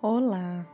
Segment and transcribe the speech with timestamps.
[0.00, 0.64] Olá,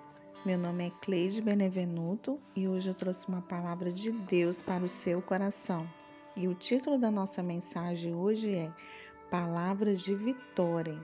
[0.44, 4.88] meu nome é Cleide Benevenuto e hoje eu trouxe uma palavra de Deus para o
[4.88, 5.88] seu coração.
[6.36, 8.70] E o título da nossa mensagem hoje é
[9.30, 11.02] Palavras de Vitória.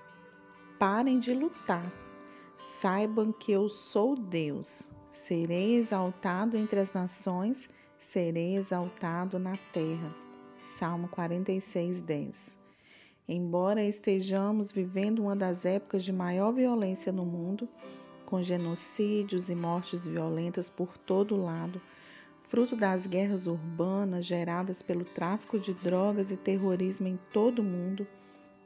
[0.79, 1.91] Parem de lutar.
[2.59, 4.91] Saibam que eu sou Deus.
[5.11, 10.15] Serei exaltado entre as nações, serei exaltado na terra.
[10.61, 12.59] Salmo 46, 10.
[13.27, 17.66] Embora estejamos vivendo uma das épocas de maior violência no mundo,
[18.30, 21.83] com genocídios e mortes violentas por todo lado,
[22.45, 28.06] fruto das guerras urbanas geradas pelo tráfico de drogas e terrorismo em todo o mundo,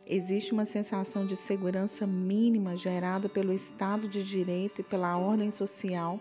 [0.07, 6.21] existe uma sensação de segurança mínima gerada pelo Estado de Direito e pela ordem social,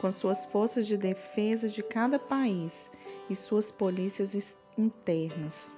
[0.00, 2.92] com suas forças de defesa de cada país
[3.28, 5.76] e suas polícias internas.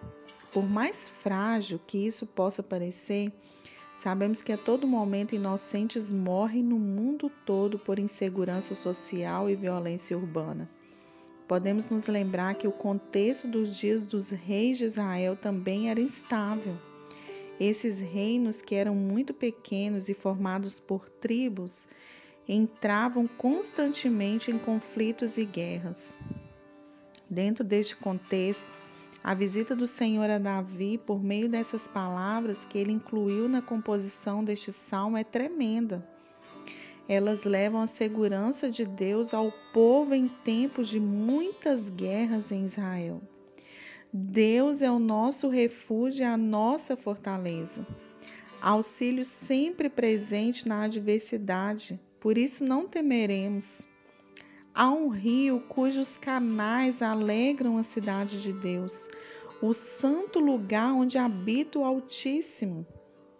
[0.52, 3.32] Por mais frágil que isso possa parecer,
[3.94, 10.16] Sabemos que a todo momento inocentes morrem no mundo todo por insegurança social e violência
[10.16, 10.68] urbana.
[11.46, 16.76] Podemos nos lembrar que o contexto dos dias dos reis de Israel também era instável.
[17.58, 21.86] Esses reinos, que eram muito pequenos e formados por tribos,
[22.48, 26.16] entravam constantemente em conflitos e guerras.
[27.28, 28.66] Dentro deste contexto,
[29.22, 34.42] a visita do Senhor a Davi, por meio dessas palavras que ele incluiu na composição
[34.42, 36.06] deste salmo, é tremenda.
[37.06, 43.20] Elas levam a segurança de Deus ao povo em tempos de muitas guerras em Israel.
[44.12, 47.86] Deus é o nosso refúgio e a nossa fortaleza.
[48.60, 53.86] Auxílio sempre presente na adversidade, por isso não temeremos.
[54.82, 59.10] Há um rio cujos canais alegram a cidade de Deus,
[59.60, 62.86] o santo lugar onde habita o Altíssimo.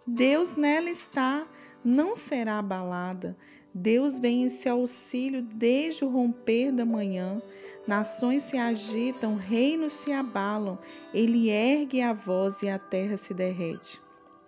[0.05, 1.47] Deus nela está,
[1.83, 3.35] não será abalada.
[3.73, 7.41] Deus vem em seu auxílio desde o romper da manhã.
[7.87, 10.77] Nações se agitam, reinos se abalam.
[11.11, 13.99] Ele ergue a voz e a terra se derrete.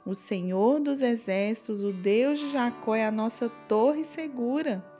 [0.05, 4.92] O Senhor dos exércitos, o Deus de Jacó, é a nossa torre segura.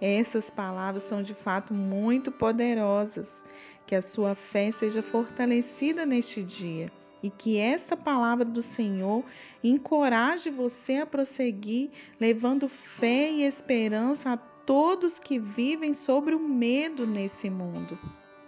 [0.00, 3.44] Essas palavras são de fato muito poderosas.
[3.86, 6.90] Que a sua fé seja fortalecida neste dia
[7.22, 9.24] e que esta palavra do Senhor
[9.62, 11.90] encoraje você a prosseguir,
[12.20, 17.98] levando fé e esperança a todos que vivem sobre o medo nesse mundo.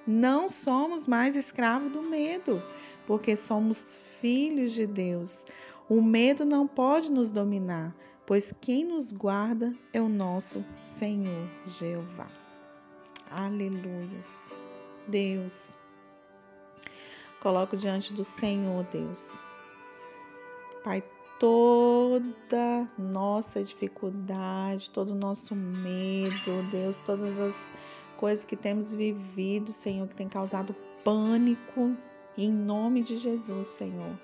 [0.07, 2.63] Não somos mais escravos do medo,
[3.07, 5.45] porque somos filhos de Deus.
[5.89, 7.95] O medo não pode nos dominar,
[8.29, 12.27] pois quem nos guarda é o nosso Senhor Jeová.
[13.31, 14.55] Aleluias.
[15.07, 15.79] Deus,
[17.41, 19.43] coloco diante do Senhor, Deus.
[20.85, 21.03] Pai,
[21.41, 27.73] toda nossa dificuldade, todo o nosso medo, Deus, todas as
[28.19, 31.97] coisas que temos vivido, Senhor, que tem causado pânico,
[32.37, 34.19] em nome de Jesus, Senhor.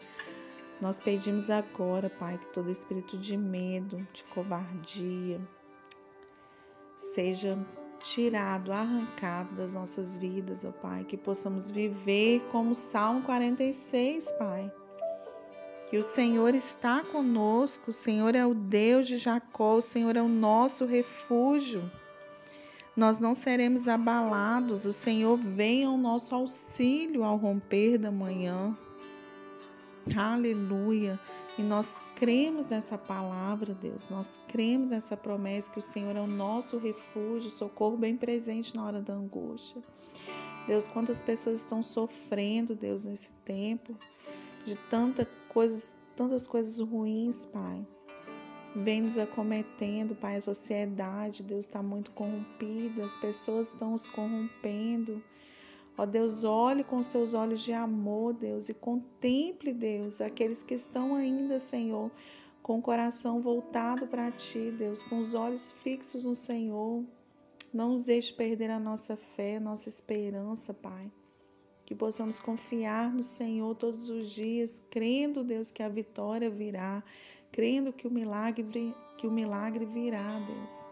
[0.80, 5.40] Nós pedimos agora, Pai, que todo espírito de medo, de covardia,
[6.96, 7.58] seja
[8.00, 14.70] tirado, arrancado das nossas vidas, ó Pai, que possamos viver como Salmo 46, Pai.
[15.88, 20.22] Que o Senhor está conosco, o Senhor é o Deus de Jacó, o Senhor é
[20.22, 21.88] o nosso refúgio.
[22.96, 28.76] Nós não seremos abalados, o Senhor vem ao nosso auxílio ao romper da manhã.
[30.16, 31.18] Aleluia.
[31.56, 34.08] E nós cremos nessa palavra, Deus.
[34.08, 38.84] Nós cremos nessa promessa que o Senhor é o nosso refúgio, socorro bem presente na
[38.84, 39.82] hora da angústia.
[40.66, 43.96] Deus, quantas pessoas estão sofrendo, Deus, nesse tempo
[44.64, 47.86] de tanta coisas, tantas coisas ruins, Pai.
[48.74, 55.22] Vem nos acometendo, Pai, a sociedade, Deus está muito corrompida, as pessoas estão os corrompendo.
[55.96, 61.14] Ó Deus, olhe com seus olhos de amor, Deus, e contemple, Deus, aqueles que estão
[61.14, 62.10] ainda, Senhor,
[62.60, 67.04] com o coração voltado para Ti, Deus, com os olhos fixos no Senhor.
[67.72, 71.12] Não nos deixe perder a nossa fé, a nossa esperança, Pai.
[71.86, 77.04] Que possamos confiar no Senhor todos os dias, crendo, Deus, que a vitória virá,
[77.52, 80.88] crendo que o milagre, que o milagre virá, Deus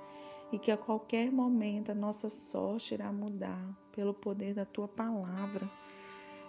[0.53, 5.69] e que a qualquer momento a nossa sorte irá mudar pelo poder da tua palavra.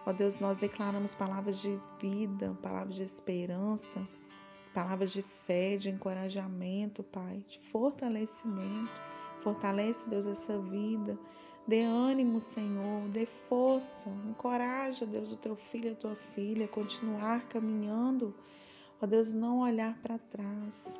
[0.05, 4.05] Ó Deus, nós declaramos palavras de vida, palavras de esperança,
[4.73, 8.91] palavras de fé, de encorajamento, Pai, de fortalecimento.
[9.39, 11.17] Fortalece, Deus, essa vida.
[11.65, 17.47] Dê ânimo, Senhor, dê força, encoraja, Deus, o teu filho a tua filha a continuar
[17.47, 18.35] caminhando.
[19.01, 20.99] Ó Deus, não olhar para trás.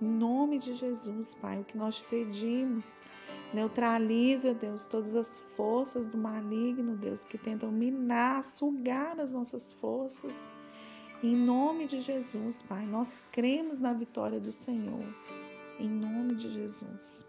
[0.00, 3.00] Em nome de Jesus, Pai, o que nós te pedimos.
[3.54, 10.52] Neutraliza, Deus, todas as forças do maligno, Deus, que tentam minar, sugar as nossas forças.
[11.22, 15.04] Em nome de Jesus, Pai, nós cremos na vitória do Senhor.
[15.80, 17.24] Em nome de Jesus.